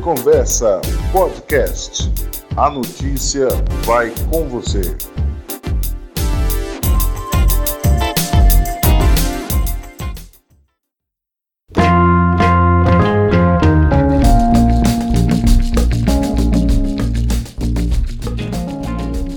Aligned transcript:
Reconversa 0.00 0.80
Podcast. 1.12 2.10
A 2.56 2.70
notícia 2.70 3.48
vai 3.84 4.10
com 4.30 4.48
você. 4.48 4.96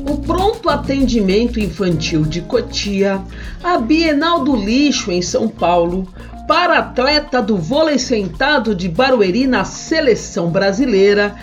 O 0.07 0.17
Pronto 0.25 0.69
Atendimento 0.69 1.59
Infantil 1.59 2.21
de 2.21 2.39
Cotia, 2.39 3.21
a 3.61 3.77
Bienal 3.77 4.45
do 4.45 4.55
Lixo 4.55 5.11
em 5.11 5.21
São 5.21 5.49
Paulo, 5.49 6.07
para 6.47 6.79
atleta 6.79 7.41
do 7.41 7.57
vôlei 7.57 7.97
sentado 7.97 8.75
de 8.75 8.89
Barueri 8.89 9.47
na 9.47 9.63
seleção 9.63 10.49
brasileira, 10.49 11.35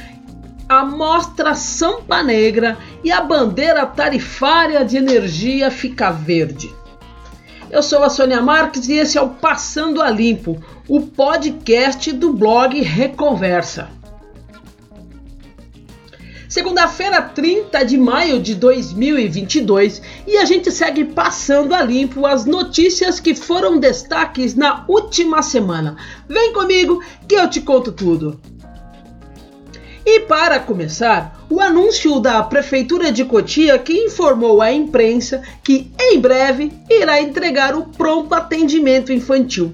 a 0.68 0.84
mostra 0.84 1.54
Sampa 1.54 2.22
Negra 2.22 2.78
e 3.02 3.10
a 3.10 3.20
bandeira 3.20 3.86
tarifária 3.86 4.84
de 4.84 4.96
energia 4.96 5.70
fica 5.70 6.10
verde. 6.10 6.72
Eu 7.70 7.82
sou 7.82 8.02
a 8.02 8.10
Sônia 8.10 8.42
Marques 8.42 8.88
e 8.88 8.94
esse 8.94 9.16
é 9.16 9.22
o 9.22 9.30
Passando 9.30 10.02
a 10.02 10.10
Limpo, 10.10 10.62
o 10.88 11.00
podcast 11.00 12.12
do 12.12 12.32
blog 12.32 12.80
Reconversa. 12.80 13.99
Segunda-feira, 16.50 17.22
30 17.22 17.84
de 17.84 17.96
maio 17.96 18.42
de 18.42 18.56
2022, 18.56 20.02
e 20.26 20.36
a 20.36 20.44
gente 20.44 20.72
segue 20.72 21.04
passando 21.04 21.72
a 21.72 21.80
limpo 21.80 22.26
as 22.26 22.44
notícias 22.44 23.20
que 23.20 23.36
foram 23.36 23.78
destaques 23.78 24.56
na 24.56 24.84
última 24.88 25.42
semana. 25.42 25.96
Vem 26.28 26.52
comigo 26.52 27.00
que 27.28 27.36
eu 27.36 27.48
te 27.48 27.60
conto 27.60 27.92
tudo. 27.92 28.40
E 30.04 30.22
para 30.22 30.58
começar, 30.58 31.40
o 31.48 31.60
anúncio 31.60 32.18
da 32.18 32.42
Prefeitura 32.42 33.12
de 33.12 33.24
Cotia 33.24 33.78
que 33.78 33.92
informou 33.92 34.60
à 34.60 34.72
imprensa 34.72 35.42
que 35.62 35.92
em 36.00 36.18
breve 36.18 36.72
irá 36.90 37.22
entregar 37.22 37.76
o 37.76 37.84
pronto 37.84 38.34
atendimento 38.34 39.12
infantil. 39.12 39.72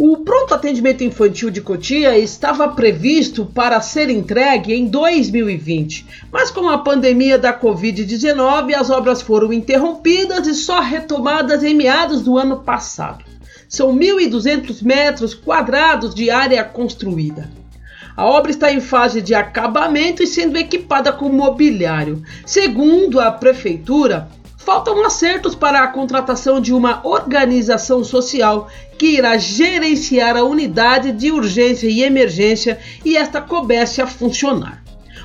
O 0.00 0.18
pronto 0.18 0.54
atendimento 0.54 1.02
infantil 1.02 1.50
de 1.50 1.60
Cotia 1.60 2.16
estava 2.16 2.68
previsto 2.68 3.44
para 3.44 3.80
ser 3.80 4.08
entregue 4.08 4.72
em 4.72 4.86
2020, 4.86 6.06
mas 6.30 6.52
com 6.52 6.68
a 6.68 6.78
pandemia 6.78 7.36
da 7.36 7.52
Covid-19 7.52 8.74
as 8.74 8.90
obras 8.90 9.20
foram 9.20 9.52
interrompidas 9.52 10.46
e 10.46 10.54
só 10.54 10.78
retomadas 10.78 11.64
em 11.64 11.74
meados 11.74 12.22
do 12.22 12.38
ano 12.38 12.58
passado. 12.60 13.24
São 13.68 13.92
1.200 13.92 14.84
metros 14.84 15.34
quadrados 15.34 16.14
de 16.14 16.30
área 16.30 16.62
construída. 16.62 17.50
A 18.16 18.24
obra 18.24 18.52
está 18.52 18.72
em 18.72 18.80
fase 18.80 19.20
de 19.20 19.34
acabamento 19.34 20.22
e 20.22 20.28
sendo 20.28 20.58
equipada 20.58 21.12
com 21.12 21.28
mobiliário. 21.28 22.22
Segundo 22.46 23.20
a 23.20 23.30
prefeitura, 23.30 24.28
faltam 24.58 25.02
acertos 25.04 25.54
para 25.54 25.82
a 25.82 25.88
contratação 25.88 26.60
de 26.60 26.74
uma 26.74 27.00
organização 27.06 28.04
social 28.04 28.68
que 28.98 29.16
irá 29.16 29.38
gerenciar 29.38 30.36
a 30.36 30.42
unidade 30.42 31.12
de 31.12 31.30
urgência 31.30 31.88
e 31.88 32.02
emergência 32.02 32.78
e 33.04 33.16
esta 33.16 33.40
comece 33.40 34.02
a 34.02 34.06
funcionar. 34.06 34.82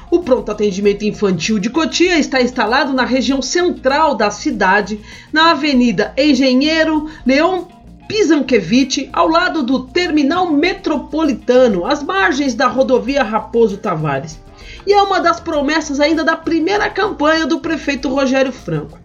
O 0.09 0.20
pronto 0.20 0.52
atendimento 0.52 1.03
infantil 1.03 1.58
de 1.58 1.72
Cotia 1.72 2.20
está 2.20 2.40
instalado 2.42 2.94
na 2.94 3.03
região 3.03 3.42
central 3.42 4.16
da 4.16 4.30
cidade, 4.30 5.02
na 5.31 5.52
Avenida 5.52 6.14
Engenheiro 6.16 7.09
Leon 7.25 7.64
Pizankiewicz, 8.08 9.09
ao 9.12 9.28
lado 9.28 9.64
do 9.64 9.86
terminal 9.88 10.52
metropolitano, 10.52 11.86
às 11.86 12.03
margens 12.03 12.53
da 12.53 12.68
rodovia 12.68 13.23
Raposo 13.23 13.78
Tavares. 13.78 14.40
E 14.86 14.94
é 14.94 15.02
uma 15.02 15.20
das 15.20 15.40
promessas 15.40 16.00
ainda 16.00 16.23
da 16.23 16.36
primeira 16.36 16.90
campanha 16.90 17.47
do 17.47 17.59
prefeito 17.59 18.09
Rogério 18.09 18.52
Franco. 18.52 19.03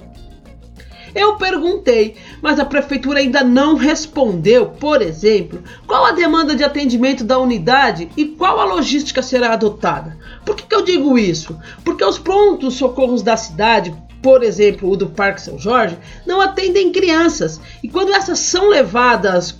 Eu 1.18 1.34
perguntei, 1.34 2.14
mas 2.40 2.60
a 2.60 2.64
prefeitura 2.64 3.18
ainda 3.18 3.42
não 3.42 3.74
respondeu, 3.74 4.66
por 4.66 5.02
exemplo, 5.02 5.60
qual 5.84 6.06
a 6.06 6.12
demanda 6.12 6.54
de 6.54 6.62
atendimento 6.62 7.24
da 7.24 7.36
unidade 7.40 8.08
e 8.16 8.24
qual 8.24 8.60
a 8.60 8.64
logística 8.64 9.20
será 9.20 9.52
adotada. 9.52 10.16
Por 10.46 10.54
que, 10.54 10.62
que 10.62 10.74
eu 10.76 10.84
digo 10.84 11.18
isso? 11.18 11.58
Porque 11.84 12.04
os 12.04 12.20
prontos 12.20 12.74
socorros 12.74 13.20
da 13.20 13.36
cidade, 13.36 13.92
por 14.22 14.44
exemplo, 14.44 14.88
o 14.88 14.96
do 14.96 15.08
Parque 15.08 15.42
São 15.42 15.58
Jorge, 15.58 15.98
não 16.24 16.40
atendem 16.40 16.92
crianças 16.92 17.60
e 17.82 17.88
quando 17.88 18.14
essas 18.14 18.38
são 18.38 18.68
levadas 18.68 19.58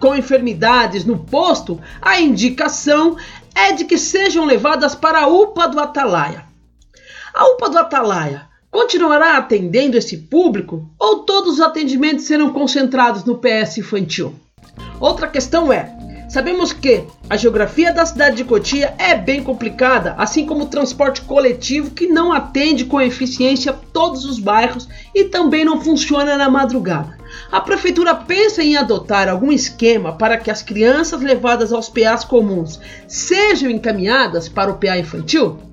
com 0.00 0.16
enfermidades 0.16 1.04
no 1.04 1.18
posto, 1.18 1.78
a 2.00 2.18
indicação 2.18 3.14
é 3.54 3.72
de 3.72 3.84
que 3.84 3.98
sejam 3.98 4.46
levadas 4.46 4.94
para 4.94 5.20
a 5.20 5.28
UPA 5.28 5.68
do 5.68 5.80
Atalaia. 5.80 6.46
A 7.34 7.44
UPA 7.44 7.68
do 7.68 7.78
Atalaia 7.78 8.47
continuará 8.78 9.36
atendendo 9.36 9.96
esse 9.96 10.16
público 10.16 10.88
ou 10.96 11.24
todos 11.24 11.54
os 11.54 11.60
atendimentos 11.60 12.26
serão 12.26 12.52
concentrados 12.52 13.24
no 13.24 13.36
PS 13.36 13.78
infantil? 13.78 14.32
Outra 15.00 15.26
questão 15.26 15.72
é: 15.72 15.92
sabemos 16.28 16.72
que 16.72 17.02
a 17.28 17.36
geografia 17.36 17.92
da 17.92 18.06
cidade 18.06 18.36
de 18.36 18.44
Cotia 18.44 18.94
é 18.96 19.16
bem 19.16 19.42
complicada, 19.42 20.14
assim 20.16 20.46
como 20.46 20.62
o 20.62 20.68
transporte 20.68 21.22
coletivo 21.22 21.90
que 21.90 22.06
não 22.06 22.32
atende 22.32 22.84
com 22.84 23.00
eficiência 23.00 23.74
todos 23.92 24.24
os 24.24 24.38
bairros 24.38 24.88
e 25.12 25.24
também 25.24 25.64
não 25.64 25.80
funciona 25.80 26.36
na 26.36 26.48
madrugada. 26.48 27.18
A 27.50 27.60
prefeitura 27.60 28.14
pensa 28.14 28.62
em 28.62 28.76
adotar 28.76 29.28
algum 29.28 29.50
esquema 29.50 30.12
para 30.12 30.36
que 30.36 30.52
as 30.52 30.62
crianças 30.62 31.20
levadas 31.20 31.72
aos 31.72 31.88
PAs 31.88 32.24
comuns 32.24 32.78
sejam 33.08 33.68
encaminhadas 33.68 34.48
para 34.48 34.70
o 34.70 34.78
PA 34.78 34.96
infantil? 34.96 35.67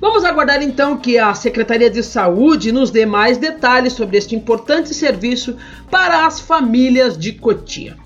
Vamos 0.00 0.24
aguardar 0.24 0.62
então 0.62 0.96
que 0.96 1.18
a 1.18 1.34
Secretaria 1.34 1.88
de 1.88 2.02
Saúde 2.02 2.70
nos 2.70 2.90
dê 2.90 3.06
mais 3.06 3.38
detalhes 3.38 3.94
sobre 3.94 4.18
este 4.18 4.34
importante 4.34 4.92
serviço 4.92 5.56
para 5.90 6.26
as 6.26 6.38
famílias 6.40 7.16
de 7.16 7.32
Cotia. 7.32 7.96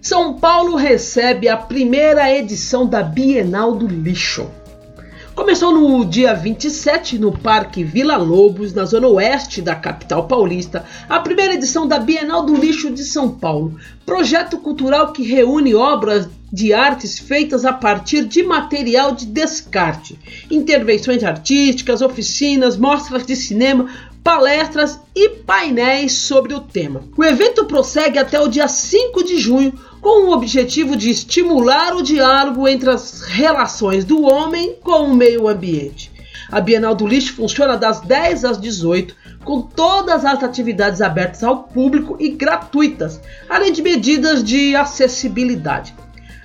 São 0.00 0.34
Paulo 0.34 0.74
recebe 0.74 1.48
a 1.48 1.56
primeira 1.56 2.30
edição 2.32 2.86
da 2.86 3.02
Bienal 3.02 3.76
do 3.76 3.86
Lixo. 3.86 4.50
Começou 5.42 5.72
no 5.72 6.04
dia 6.04 6.34
27 6.34 7.18
no 7.18 7.36
Parque 7.36 7.82
Vila 7.82 8.16
Lobos, 8.16 8.72
na 8.72 8.84
zona 8.84 9.08
oeste 9.08 9.60
da 9.60 9.74
capital 9.74 10.28
paulista, 10.28 10.84
a 11.08 11.18
primeira 11.18 11.54
edição 11.54 11.84
da 11.86 11.98
Bienal 11.98 12.46
do 12.46 12.54
Lixo 12.54 12.92
de 12.92 13.02
São 13.02 13.28
Paulo, 13.28 13.76
projeto 14.06 14.56
cultural 14.58 15.12
que 15.12 15.24
reúne 15.24 15.74
obras 15.74 16.28
de 16.52 16.72
artes 16.72 17.18
feitas 17.18 17.64
a 17.64 17.72
partir 17.72 18.24
de 18.24 18.44
material 18.44 19.16
de 19.16 19.26
descarte, 19.26 20.16
intervenções 20.48 21.24
artísticas, 21.24 22.02
oficinas, 22.02 22.76
mostras 22.76 23.26
de 23.26 23.34
cinema, 23.34 23.90
palestras 24.22 25.00
e 25.14 25.28
painéis 25.30 26.12
sobre 26.12 26.54
o 26.54 26.60
tema. 26.60 27.02
O 27.16 27.24
evento 27.24 27.64
prossegue 27.64 28.18
até 28.18 28.38
o 28.40 28.48
dia 28.48 28.68
5 28.68 29.24
de 29.24 29.38
junho 29.38 29.72
com 30.00 30.26
o 30.26 30.32
objetivo 30.32 30.96
de 30.96 31.10
estimular 31.10 31.94
o 31.94 32.02
diálogo 32.02 32.68
entre 32.68 32.90
as 32.90 33.22
relações 33.22 34.04
do 34.04 34.22
homem 34.22 34.76
com 34.82 35.06
o 35.06 35.14
meio 35.14 35.48
ambiente. 35.48 36.12
A 36.50 36.60
Bienal 36.60 36.94
do 36.94 37.06
Lixo 37.06 37.34
funciona 37.34 37.76
das 37.76 38.00
10 38.00 38.44
às 38.44 38.60
18, 38.60 39.16
com 39.44 39.62
todas 39.62 40.24
as 40.24 40.42
atividades 40.42 41.00
abertas 41.00 41.42
ao 41.42 41.64
público 41.64 42.16
e 42.20 42.28
gratuitas, 42.30 43.20
além 43.48 43.72
de 43.72 43.82
medidas 43.82 44.44
de 44.44 44.76
acessibilidade. 44.76 45.94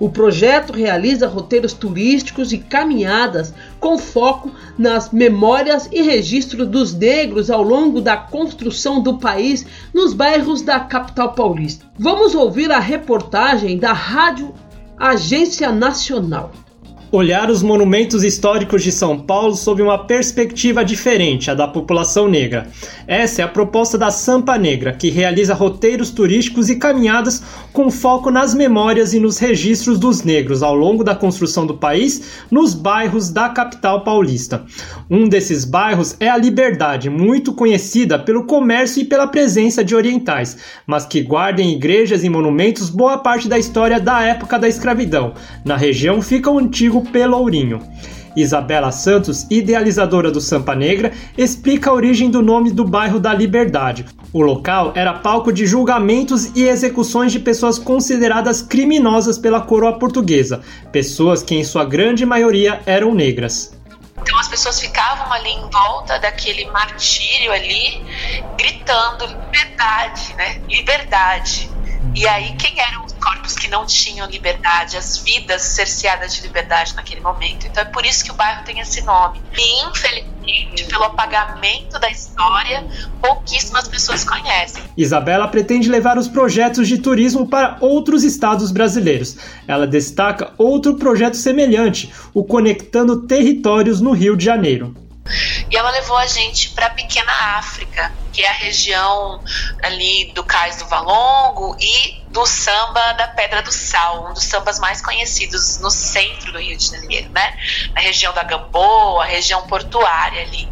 O 0.00 0.10
projeto 0.10 0.72
realiza 0.72 1.28
roteiros 1.28 1.72
turísticos 1.72 2.52
e 2.52 2.58
caminhadas 2.58 3.54
com 3.78 3.96
foco 3.96 4.50
nas 4.76 5.10
memórias 5.10 5.88
e 5.92 6.02
registro 6.02 6.66
dos 6.66 6.92
negros 6.92 7.50
ao 7.50 7.62
longo 7.62 8.00
da 8.00 8.16
construção 8.16 9.00
do 9.00 9.16
país 9.16 9.64
nos 9.94 10.12
bairros 10.12 10.60
da 10.60 10.80
capital 10.80 11.32
paulista. 11.32 11.86
Vamos 11.96 12.34
ouvir 12.34 12.70
a 12.72 12.80
reportagem 12.80 13.78
da 13.78 13.92
Rádio 13.92 14.52
Agência 14.98 15.70
Nacional 15.70 16.50
olhar 17.10 17.50
os 17.50 17.62
monumentos 17.62 18.24
históricos 18.24 18.82
de 18.82 18.90
São 18.90 19.18
Paulo 19.18 19.54
sob 19.54 19.80
uma 19.80 20.06
perspectiva 20.06 20.84
diferente, 20.84 21.50
a 21.50 21.54
da 21.54 21.68
população 21.68 22.28
negra. 22.28 22.68
Essa 23.06 23.42
é 23.42 23.44
a 23.44 23.48
proposta 23.48 23.96
da 23.96 24.10
Sampa 24.10 24.58
Negra, 24.58 24.92
que 24.92 25.10
realiza 25.10 25.54
roteiros 25.54 26.10
turísticos 26.10 26.68
e 26.68 26.76
caminhadas 26.76 27.42
com 27.72 27.90
foco 27.90 28.30
nas 28.30 28.54
memórias 28.54 29.14
e 29.14 29.20
nos 29.20 29.38
registros 29.38 29.98
dos 29.98 30.22
negros 30.22 30.62
ao 30.62 30.74
longo 30.74 31.04
da 31.04 31.14
construção 31.14 31.66
do 31.66 31.74
país 31.74 32.44
nos 32.50 32.74
bairros 32.74 33.30
da 33.30 33.48
capital 33.48 34.02
paulista. 34.02 34.64
Um 35.08 35.28
desses 35.28 35.64
bairros 35.64 36.16
é 36.18 36.28
a 36.28 36.36
Liberdade, 36.36 37.08
muito 37.08 37.52
conhecida 37.52 38.18
pelo 38.18 38.44
comércio 38.44 39.02
e 39.02 39.04
pela 39.04 39.26
presença 39.26 39.84
de 39.84 39.94
orientais, 39.94 40.56
mas 40.86 41.06
que 41.06 41.22
guarda 41.22 41.62
em 41.62 41.72
igrejas 41.72 42.24
e 42.24 42.28
monumentos 42.28 42.90
boa 42.90 43.18
parte 43.18 43.48
da 43.48 43.58
história 43.58 44.00
da 44.00 44.22
época 44.22 44.58
da 44.58 44.68
escravidão. 44.68 45.34
Na 45.64 45.76
região 45.76 46.20
fica 46.20 46.50
o 46.50 46.58
antigo 46.58 46.95
antigo 46.96 47.02
Pelourinho. 47.02 47.82
Isabela 48.34 48.92
Santos, 48.92 49.46
idealizadora 49.50 50.30
do 50.30 50.42
Sampa 50.42 50.74
Negra, 50.74 51.12
explica 51.38 51.88
a 51.88 51.94
origem 51.94 52.30
do 52.30 52.42
nome 52.42 52.70
do 52.70 52.84
bairro 52.84 53.18
da 53.18 53.32
Liberdade. 53.32 54.04
O 54.30 54.42
local 54.42 54.92
era 54.94 55.14
palco 55.14 55.50
de 55.50 55.66
julgamentos 55.66 56.54
e 56.54 56.64
execuções 56.64 57.32
de 57.32 57.40
pessoas 57.40 57.78
consideradas 57.78 58.60
criminosas 58.60 59.38
pela 59.38 59.62
coroa 59.62 59.98
portuguesa, 59.98 60.60
pessoas 60.92 61.42
que 61.42 61.54
em 61.54 61.64
sua 61.64 61.86
grande 61.86 62.26
maioria 62.26 62.82
eram 62.84 63.14
negras. 63.14 63.74
Então 64.20 64.38
as 64.38 64.48
pessoas 64.48 64.78
ficavam 64.80 65.32
ali 65.32 65.50
em 65.50 65.70
volta 65.70 66.18
daquele 66.18 66.66
martírio 66.66 67.50
ali, 67.52 68.04
gritando 68.58 69.26
liberdade, 69.26 70.34
né? 70.36 70.60
Liberdade. 70.68 71.70
E 72.14 72.28
aí 72.28 72.54
quem 72.56 72.78
eram 72.78 73.05
corpos 73.26 73.54
que 73.56 73.66
não 73.66 73.84
tinham 73.84 74.28
liberdade, 74.30 74.96
as 74.96 75.18
vidas 75.18 75.60
cerceadas 75.62 76.32
de 76.32 76.42
liberdade 76.42 76.94
naquele 76.94 77.20
momento. 77.20 77.66
Então 77.66 77.82
é 77.82 77.86
por 77.86 78.06
isso 78.06 78.24
que 78.24 78.30
o 78.30 78.34
bairro 78.34 78.64
tem 78.64 78.78
esse 78.78 79.02
nome. 79.02 79.42
E 79.52 79.84
infelizmente, 79.84 80.84
pelo 80.84 81.04
apagamento 81.04 81.98
da 81.98 82.08
história, 82.08 82.86
pouquíssimas 83.20 83.88
pessoas 83.88 84.22
conhecem. 84.22 84.80
Isabela 84.96 85.48
pretende 85.48 85.88
levar 85.88 86.16
os 86.16 86.28
projetos 86.28 86.86
de 86.86 86.98
turismo 86.98 87.48
para 87.48 87.76
outros 87.80 88.22
estados 88.22 88.70
brasileiros. 88.70 89.36
Ela 89.66 89.88
destaca 89.88 90.52
outro 90.56 90.94
projeto 90.94 91.36
semelhante, 91.36 92.12
o 92.32 92.44
Conectando 92.44 93.26
Territórios 93.26 94.00
no 94.00 94.12
Rio 94.12 94.36
de 94.36 94.44
Janeiro. 94.44 94.94
E 95.68 95.76
ela 95.76 95.90
levou 95.90 96.16
a 96.16 96.26
gente 96.26 96.70
para 96.70 96.86
a 96.86 96.90
pequena 96.90 97.32
África, 97.58 98.12
que 98.36 98.42
é 98.42 98.50
a 98.50 98.52
região 98.52 99.42
ali 99.82 100.30
do 100.34 100.44
Cais 100.44 100.76
do 100.76 100.86
Valongo 100.88 101.74
e 101.80 102.22
do 102.28 102.44
samba 102.44 103.14
da 103.14 103.28
Pedra 103.28 103.62
do 103.62 103.72
Sal, 103.72 104.28
um 104.28 104.34
dos 104.34 104.44
sambas 104.44 104.78
mais 104.78 105.00
conhecidos 105.00 105.78
no 105.78 105.90
centro 105.90 106.52
do 106.52 106.58
Rio 106.58 106.76
de 106.76 106.86
Janeiro, 106.86 107.30
né? 107.32 107.56
Na 107.94 108.02
região 108.02 108.34
da 108.34 108.42
Gamboa, 108.42 109.24
região 109.24 109.66
portuária 109.66 110.42
ali. 110.42 110.68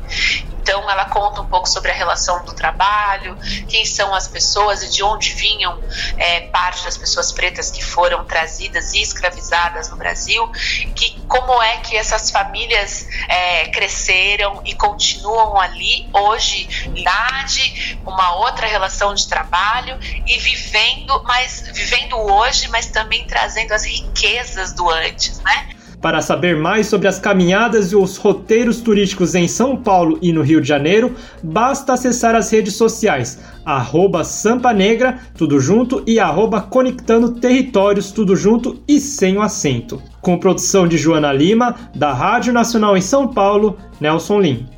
Então, 0.65 0.91
ela 0.91 1.05
conta 1.05 1.43
um 1.43 1.47
pouco 1.47 1.69
sobre 1.69 1.91
a 1.91 1.95
relação 1.95 2.43
do 2.47 2.55
trabalho, 2.55 3.37
quem 3.69 3.85
são 3.85 4.15
as 4.15 4.27
pessoas 4.27 4.83
e 4.83 4.89
de 4.89 5.03
onde 5.03 5.31
vinham 5.35 5.79
é, 6.17 6.41
parte 6.49 6.85
das 6.85 6.97
pessoas 6.97 7.31
pretas 7.33 7.71
que 7.71 7.85
foram 7.85 8.25
trazidas 8.25 8.95
e 8.95 9.03
escravizadas 9.03 9.91
no 9.91 9.99
Brasil, 9.99 10.51
que 10.97 11.21
como 11.29 11.63
é 11.63 11.77
que 11.79 11.95
essas 11.99 12.31
famílias 12.31 13.07
é, 13.29 13.67
cresceram 13.69 14.63
e 14.65 14.75
continuam 14.75 15.61
ali 15.61 16.09
hoje, 16.15 16.67
idade, 16.95 17.54
uma 18.05 18.37
outra 18.37 18.67
relação 18.67 19.15
de 19.15 19.29
trabalho 19.29 19.99
e 20.27 20.39
vivendo, 20.39 21.23
mas 21.25 21.65
vivendo 21.73 22.17
hoje, 22.17 22.69
mas 22.69 22.87
também 22.87 23.27
trazendo 23.27 23.73
as 23.73 23.85
riquezas 23.85 24.73
do 24.73 24.89
antes, 24.89 25.41
né? 25.41 25.69
Para 26.05 26.21
saber 26.21 26.55
mais 26.55 26.87
sobre 26.87 27.09
as 27.09 27.19
caminhadas 27.19 27.91
e 27.91 27.97
os 27.97 28.19
roteiros 28.19 28.83
turísticos 28.83 29.35
em 29.35 29.49
São 29.49 29.75
Paulo 29.75 30.19
e 30.21 30.35
no 30.35 30.43
Rio 30.43 30.61
de 30.61 30.69
Janeiro, 30.69 31.17
basta 31.43 31.95
acessar 31.95 32.35
as 32.35 32.51
redes 32.51 32.77
sociais, 32.77 33.41
arroba 33.65 34.23
Sampa 34.23 34.75
Negra, 34.75 35.19
tudo 35.35 35.59
junto, 35.59 36.05
e 36.07 36.21
arroba 36.21 36.61
Conectando 36.61 37.41
Territórios, 37.41 38.13
tudo 38.13 38.37
junto 38.37 38.83
e 38.87 39.01
sem 39.01 39.39
o 39.39 39.41
acento. 39.41 40.03
Com 40.21 40.37
produção 40.37 40.87
de 40.87 40.99
Joana 40.99 41.33
Lima, 41.33 41.75
da 41.95 42.13
Rádio 42.13 42.53
Nacional 42.53 42.99
em 42.99 43.01
São 43.01 43.27
Paulo, 43.27 43.79
Nelson 43.99 44.41
Lim. 44.41 44.74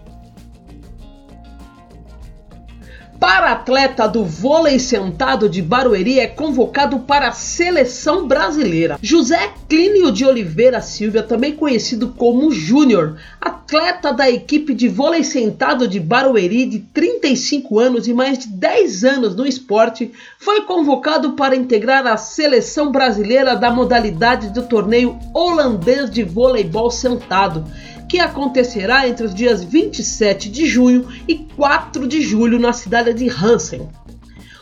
Para-atleta 3.19 4.07
do 4.07 4.25
vôlei 4.25 4.79
sentado 4.79 5.49
de 5.49 5.63
Barueri 5.63 6.21
é 6.21 6.27
convocado 6.27 6.99
para 7.01 7.29
a 7.29 7.33
seleção 7.33 8.29
brasileira. 8.29 8.99
José 9.01 9.53
Clínio 9.69 10.13
de 10.13 10.25
Oliveira 10.25 10.83
Silva, 10.83 11.23
também 11.23 11.57
conhecido 11.57 12.09
como 12.09 12.53
Júnior, 12.53 13.17
atleta 13.41 14.13
da 14.13 14.29
equipe 14.31 14.75
de 14.75 14.87
vôlei 14.87 15.25
sentado 15.25 15.89
de 15.89 15.99
Barueri 15.99 16.67
de 16.67 16.81
35 16.81 17.79
anos 17.79 18.07
e 18.07 18.13
mais 18.13 18.39
de 18.39 18.49
10 18.49 19.05
anos 19.05 19.35
no 19.35 19.47
esporte, 19.47 20.12
foi 20.39 20.62
convocado 20.62 21.33
para 21.33 21.57
integrar 21.57 22.07
a 22.07 22.19
seleção 22.19 22.93
brasileira 22.93 23.57
da 23.57 23.71
modalidade 23.71 24.51
do 24.51 24.62
torneio 24.65 25.19
holandês 25.33 26.11
de 26.11 26.23
voleibol 26.23 26.91
sentado 26.91 27.65
que 28.08 28.19
acontecerá 28.19 29.08
entre 29.08 29.26
os 29.26 29.35
dias 29.35 29.62
27 29.62 30.49
de 30.49 30.67
junho 30.67 31.08
e 31.26 31.37
4 31.37 32.06
de 32.06 32.23
julho 32.23 32.58
na 32.58 32.73
cidade 32.73 33.12
de 33.14 33.29
Hansen. 33.29 33.88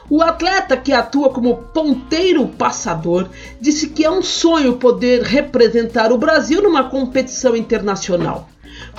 O 0.09 0.23
atleta 0.23 0.77
que 0.77 0.93
atua 0.93 1.31
como 1.31 1.57
ponteiro 1.57 2.47
passador 2.47 3.29
disse 3.61 3.89
que 3.89 4.05
é 4.05 4.11
um 4.11 4.23
sonho 4.23 4.77
poder 4.77 5.23
representar 5.23 6.13
o 6.13 6.19
Brasil 6.19 6.63
numa 6.63 6.91
competição 6.91 7.57
internacional. 7.57 8.49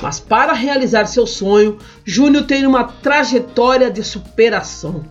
Mas 0.01 0.19
para 0.19 0.53
realizar 0.53 1.05
seu 1.05 1.27
sonho, 1.27 1.77
Júnior 2.03 2.45
tem 2.45 2.65
uma 2.65 2.85
trajetória 2.85 3.91
de 3.91 4.03
superação. 4.03 5.03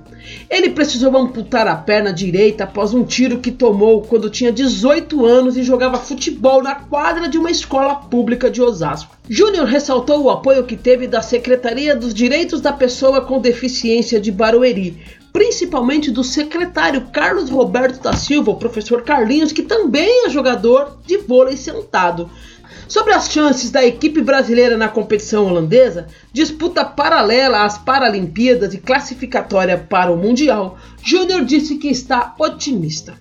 Ele 0.48 0.70
precisou 0.70 1.16
amputar 1.16 1.66
a 1.66 1.76
perna 1.76 2.12
direita 2.12 2.64
após 2.64 2.94
um 2.94 3.04
tiro 3.04 3.38
que 3.38 3.50
tomou 3.50 4.02
quando 4.02 4.30
tinha 4.30 4.52
18 4.52 5.24
anos 5.24 5.56
e 5.56 5.62
jogava 5.62 5.98
futebol 5.98 6.62
na 6.62 6.74
quadra 6.74 7.28
de 7.28 7.38
uma 7.38 7.50
escola 7.50 7.94
pública 7.94 8.50
de 8.50 8.62
Osasco. 8.62 9.16
Júnior 9.28 9.66
ressaltou 9.66 10.22
o 10.22 10.30
apoio 10.30 10.64
que 10.64 10.76
teve 10.76 11.06
da 11.06 11.22
Secretaria 11.22 11.96
dos 11.96 12.12
Direitos 12.12 12.60
da 12.60 12.72
Pessoa 12.72 13.20
com 13.20 13.40
Deficiência 13.40 14.20
de 14.20 14.30
Barueri, 14.30 14.98
principalmente 15.32 16.12
do 16.12 16.22
secretário 16.22 17.08
Carlos 17.12 17.50
Roberto 17.50 18.00
da 18.00 18.12
Silva, 18.12 18.52
o 18.52 18.56
professor 18.56 19.02
Carlinhos, 19.02 19.50
que 19.50 19.62
também 19.62 20.26
é 20.26 20.30
jogador 20.30 20.98
de 21.04 21.18
vôlei 21.18 21.56
sentado. 21.56 22.30
Sobre 22.86 23.12
as 23.14 23.30
chances 23.30 23.70
da 23.70 23.84
equipe 23.84 24.20
brasileira 24.20 24.76
na 24.76 24.88
competição 24.88 25.46
holandesa, 25.46 26.06
disputa 26.32 26.84
paralela 26.84 27.64
às 27.64 27.78
Paralimpíadas 27.78 28.74
e 28.74 28.78
classificatória 28.78 29.78
para 29.78 30.12
o 30.12 30.16
Mundial, 30.16 30.78
Júnior 31.02 31.44
disse 31.44 31.76
que 31.76 31.88
está 31.88 32.34
otimista. 32.38 33.14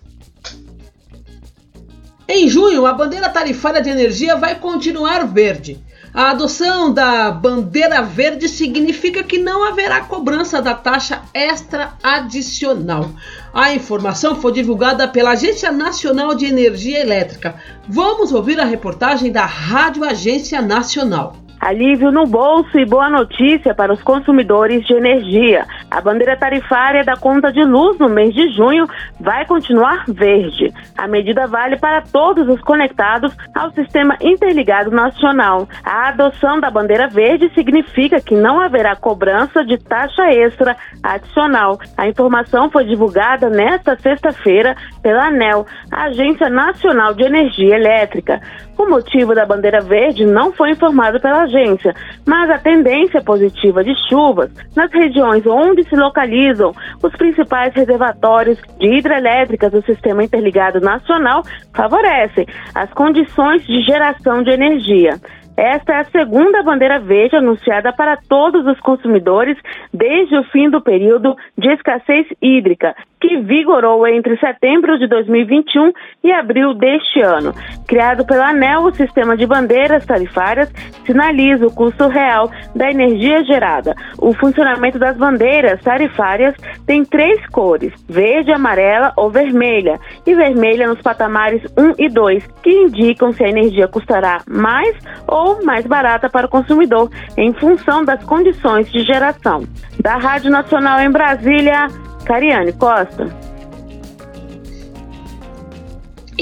Em 2.27 2.47
junho, 2.47 2.85
a 2.85 2.93
bandeira 2.93 3.29
tarifária 3.29 3.81
de 3.81 3.89
energia 3.89 4.35
vai 4.35 4.59
continuar 4.59 5.25
verde. 5.27 5.83
A 6.13 6.29
adoção 6.29 6.93
da 6.93 7.31
bandeira 7.31 7.99
verde 8.03 8.47
significa 8.47 9.23
que 9.23 9.39
não 9.39 9.63
haverá 9.63 10.01
cobrança 10.01 10.61
da 10.61 10.75
taxa 10.75 11.23
extra 11.33 11.93
adicional. 12.03 13.09
A 13.51 13.73
informação 13.73 14.35
foi 14.35 14.51
divulgada 14.51 15.07
pela 15.07 15.31
Agência 15.31 15.71
Nacional 15.71 16.35
de 16.35 16.45
Energia 16.45 16.99
Elétrica. 16.99 17.55
Vamos 17.89 18.31
ouvir 18.31 18.59
a 18.59 18.65
reportagem 18.65 19.31
da 19.31 19.43
Rádio 19.43 20.03
Agência 20.03 20.61
Nacional. 20.61 21.42
Alívio 21.63 22.11
no 22.11 22.25
bolso 22.25 22.77
e 22.77 22.85
boa 22.85 23.09
notícia 23.09 23.73
para 23.73 23.93
os 23.93 24.03
consumidores 24.03 24.85
de 24.85 24.93
energia. 24.95 25.65
A 25.89 26.01
bandeira 26.01 26.35
tarifária 26.35 27.05
da 27.05 27.15
conta 27.15 27.53
de 27.53 27.63
luz 27.63 27.97
no 27.97 28.09
mês 28.09 28.33
de 28.33 28.49
junho 28.49 28.85
vai 29.17 29.45
continuar 29.45 30.03
verde. 30.09 30.73
A 30.97 31.07
medida 31.07 31.47
vale 31.47 31.77
para 31.77 32.01
todos 32.01 32.49
os 32.49 32.59
conectados 32.59 33.33
ao 33.55 33.71
Sistema 33.71 34.17
Interligado 34.19 34.91
Nacional. 34.91 35.65
A 35.85 36.09
adoção 36.09 36.59
da 36.59 36.69
bandeira 36.69 37.07
verde 37.07 37.49
significa 37.55 38.19
que 38.19 38.35
não 38.35 38.59
haverá 38.59 38.97
cobrança 38.97 39.63
de 39.63 39.77
taxa 39.77 40.33
extra 40.33 40.75
adicional. 41.01 41.79
A 41.97 42.09
informação 42.09 42.69
foi 42.69 42.83
divulgada 42.83 43.49
nesta 43.49 43.97
sexta-feira 43.97 44.75
pela 45.01 45.27
ANEL, 45.27 45.65
Agência 45.89 46.49
Nacional 46.49 47.13
de 47.13 47.23
Energia 47.23 47.77
Elétrica. 47.77 48.41
O 48.83 48.89
motivo 48.89 49.33
da 49.33 49.45
bandeira 49.45 49.79
verde 49.79 50.25
não 50.25 50.51
foi 50.51 50.71
informado 50.71 51.17
pela 51.17 51.43
agência, 51.43 51.95
mas 52.27 52.49
a 52.49 52.57
tendência 52.57 53.21
positiva 53.21 53.81
de 53.81 53.93
chuvas 54.09 54.51
nas 54.75 54.91
regiões 54.91 55.47
onde 55.47 55.87
se 55.87 55.95
localizam 55.95 56.73
os 57.01 57.15
principais 57.15 57.73
reservatórios 57.73 58.59
de 58.77 58.97
hidrelétricas 58.97 59.71
do 59.71 59.81
Sistema 59.85 60.25
Interligado 60.25 60.81
Nacional 60.81 61.43
favorecem 61.73 62.45
as 62.75 62.91
condições 62.91 63.65
de 63.65 63.81
geração 63.83 64.43
de 64.43 64.51
energia. 64.51 65.17
Esta 65.55 65.93
é 65.93 65.99
a 65.99 66.05
segunda 66.05 66.63
bandeira 66.63 66.99
verde 66.99 67.35
anunciada 67.35 67.93
para 67.93 68.17
todos 68.27 68.65
os 68.65 68.79
consumidores 68.79 69.57
desde 69.93 70.35
o 70.35 70.43
fim 70.45 70.69
do 70.69 70.81
período 70.81 71.35
de 71.57 71.69
escassez 71.71 72.25
hídrica, 72.41 72.95
que 73.21 73.37
vigorou 73.37 74.05
entre 74.07 74.37
setembro 74.37 74.97
de 74.97 75.07
2021 75.07 75.93
e 76.23 76.31
abril 76.31 76.73
deste 76.73 77.21
ano. 77.21 77.53
Criado 77.87 78.25
pela 78.25 78.49
ANEL, 78.49 78.81
o 78.81 78.93
sistema 78.93 79.37
de 79.37 79.45
bandeiras 79.45 80.05
tarifárias 80.05 80.71
sinaliza 81.05 81.67
o 81.67 81.73
custo 81.73 82.07
real 82.07 82.49
da 82.75 82.89
energia 82.89 83.43
gerada. 83.45 83.93
O 84.19 84.33
funcionamento 84.33 84.97
das 84.97 85.15
bandeiras 85.15 85.79
tarifárias 85.81 86.55
tem 86.87 87.05
três 87.05 87.45
cores: 87.47 87.93
verde, 88.09 88.51
amarela 88.51 89.13
ou 89.15 89.29
vermelha, 89.29 89.99
e 90.25 90.33
vermelha 90.33 90.87
nos 90.87 91.01
patamares 91.01 91.61
1 91.77 91.93
e 91.99 92.09
2, 92.09 92.47
que 92.63 92.71
indicam 92.71 93.31
se 93.31 93.43
a 93.43 93.49
energia 93.49 93.87
custará 93.87 94.39
mais 94.47 94.97
ou 95.27 95.42
mais 95.63 95.85
barata 95.85 96.29
para 96.29 96.47
o 96.47 96.49
consumidor, 96.49 97.09
em 97.37 97.53
função 97.53 98.03
das 98.03 98.23
condições 98.23 98.91
de 98.91 99.03
geração. 99.03 99.63
Da 99.99 100.17
Rádio 100.17 100.49
Nacional 100.49 100.99
em 100.99 101.09
Brasília, 101.09 101.87
Cariane 102.25 102.73
Costa. 102.73 103.42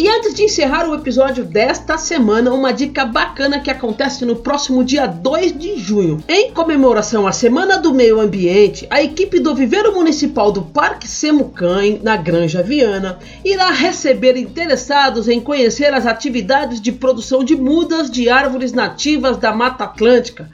E 0.02 0.10
antes 0.10 0.34
de 0.34 0.46
encerrar 0.46 0.90
o 0.90 0.96
episódio 0.96 1.46
desta 1.46 1.96
semana, 1.96 2.52
uma 2.52 2.74
dica 2.74 3.06
bacana 3.06 3.60
que 3.60 3.70
acontece 3.70 4.26
no 4.26 4.38
próximo 4.38 4.84
dia 4.84 5.06
2 5.06 5.56
de 5.56 5.78
junho. 5.78 6.24
Em 6.28 6.52
comemoração 6.52 7.28
à 7.28 7.32
Semana 7.32 7.78
do 7.78 7.94
Meio 7.94 8.20
Ambiente, 8.20 8.88
a 8.90 9.00
equipe 9.00 9.40
do 9.40 9.54
Viveiro 9.54 9.94
Municipal 9.94 10.52
do 10.52 10.64
Parque 10.64 11.08
Semucan, 11.08 12.00
na 12.02 12.18
Granja 12.18 12.64
Viana, 12.64 13.20
irá 13.46 13.70
receber 13.70 14.36
interessados 14.38 15.28
em 15.28 15.40
conhecer 15.40 15.94
as 15.94 16.08
atividades 16.08 16.82
de 16.82 16.92
produção 16.92 17.44
de 17.44 17.56
mudas 17.56 18.10
de 18.10 18.28
árvores 18.28 18.74
nativas 18.74 19.38
da 19.38 19.54
Mata 19.54 19.84
Atlântica. 19.84 20.50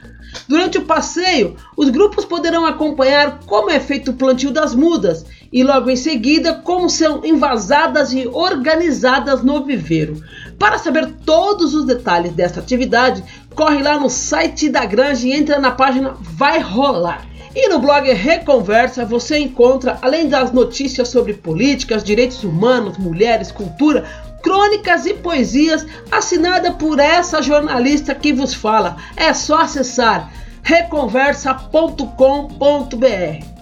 Durante 0.46 0.76
o 0.76 0.84
passeio, 0.84 1.56
os 1.74 1.88
grupos 1.88 2.26
poderão 2.26 2.66
acompanhar 2.66 3.40
como 3.46 3.70
é 3.70 3.80
feito 3.80 4.10
o 4.10 4.14
plantio 4.14 4.50
das 4.50 4.74
mudas 4.74 5.24
e 5.52 5.62
logo 5.62 5.90
em 5.90 5.96
seguida 5.96 6.54
como 6.54 6.90
são 6.90 7.24
envasadas 7.24 8.12
e 8.12 8.26
organizadas 8.26 9.42
no 9.42 9.64
viveiro. 9.64 10.22
Para 10.58 10.78
saber 10.78 11.06
todos 11.24 11.74
os 11.74 11.84
detalhes 11.84 12.32
dessa 12.32 12.60
atividade, 12.60 13.24
corre 13.54 13.82
lá 13.82 13.98
no 13.98 14.10
site 14.10 14.68
da 14.68 14.84
Granja 14.84 15.26
e 15.26 15.32
entra 15.32 15.58
na 15.58 15.70
página 15.70 16.14
Vai 16.20 16.60
Rolar. 16.60 17.26
E 17.54 17.68
no 17.68 17.78
blog 17.78 18.12
Reconversa 18.12 19.04
você 19.04 19.38
encontra, 19.38 19.98
além 20.02 20.28
das 20.28 20.52
notícias 20.52 21.08
sobre 21.08 21.34
políticas, 21.34 22.04
direitos 22.04 22.44
humanos, 22.44 22.98
mulheres, 22.98 23.50
cultura, 23.50 24.04
crônicas 24.42 25.06
e 25.06 25.14
poesias 25.14 25.86
assinada 26.10 26.72
por 26.72 26.98
essa 26.98 27.42
jornalista 27.42 28.14
que 28.14 28.32
vos 28.32 28.54
fala. 28.54 28.96
É 29.16 29.32
só 29.32 29.62
acessar 29.62 30.30
reconversa.com.br. 30.62 33.57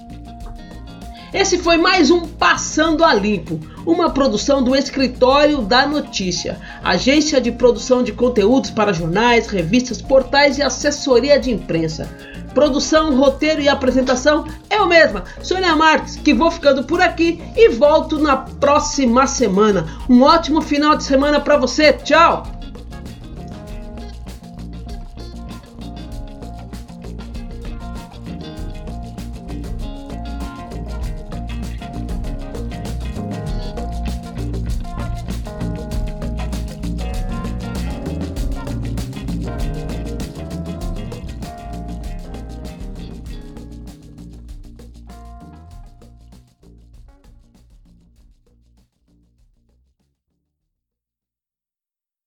Esse 1.37 1.59
foi 1.59 1.76
mais 1.76 2.11
um 2.11 2.23
Passando 2.23 3.05
a 3.05 3.12
Limpo, 3.12 3.61
uma 3.85 4.09
produção 4.09 4.64
do 4.64 4.75
Escritório 4.75 5.61
da 5.61 5.87
Notícia, 5.87 6.59
agência 6.83 7.38
de 7.43 7.52
produção 7.52 8.02
de 8.02 8.11
conteúdos 8.11 8.71
para 8.71 8.95
jornais, 8.95 9.47
revistas, 9.47 10.00
portais 10.00 10.57
e 10.57 10.62
assessoria 10.62 11.38
de 11.38 11.50
imprensa. 11.50 12.09
Produção, 12.55 13.14
roteiro 13.14 13.61
e 13.61 13.69
apresentação 13.69 14.47
é 14.71 14.81
o 14.81 14.88
mesma, 14.88 15.25
Sônia 15.43 15.76
Marques, 15.76 16.16
que 16.16 16.33
vou 16.33 16.50
ficando 16.50 16.85
por 16.85 17.02
aqui 17.02 17.38
e 17.55 17.69
volto 17.69 18.19
na 18.19 18.38
próxima 18.38 19.26
semana. 19.26 19.87
Um 20.09 20.23
ótimo 20.23 20.62
final 20.62 20.97
de 20.97 21.05
semana 21.05 21.38
para 21.38 21.59
você. 21.59 21.93
Tchau! 21.93 22.56